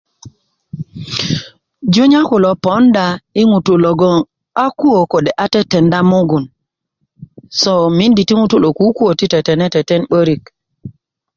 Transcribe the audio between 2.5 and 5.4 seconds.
ponda i ŋutu logon a kuö kode